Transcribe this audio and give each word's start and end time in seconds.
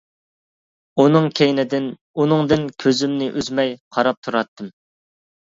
ئۇنىڭ 1.03 1.27
كەينىدىن، 1.41 1.85
ئۇنىڭدىن 2.23 2.65
كۆزۈمنى 2.85 3.29
ئۈزمەي 3.37 3.77
قاراپ 3.97 4.23
تۇراتتىم. 4.29 4.73